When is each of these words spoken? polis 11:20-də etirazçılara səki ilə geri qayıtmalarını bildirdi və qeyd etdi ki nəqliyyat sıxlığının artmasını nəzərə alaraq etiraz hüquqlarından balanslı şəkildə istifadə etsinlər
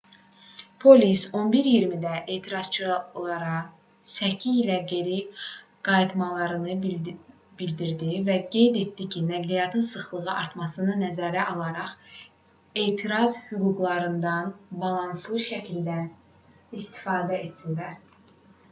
polis 0.83 1.23
11:20-də 1.39 2.13
etirazçılara 2.35 3.57
səki 4.11 4.53
ilə 4.61 4.77
geri 4.91 5.17
qayıtmalarını 5.89 6.77
bildirdi 6.85 8.17
və 8.31 8.39
qeyd 8.57 8.81
etdi 8.81 9.07
ki 9.17 9.23
nəqliyyat 9.27 9.77
sıxlığının 9.91 10.33
artmasını 10.39 10.97
nəzərə 11.03 11.45
alaraq 11.53 11.95
etiraz 12.87 13.39
hüquqlarından 13.53 14.53
balanslı 14.87 15.45
şəkildə 15.53 16.01
istifadə 16.81 17.41
etsinlər 17.49 17.97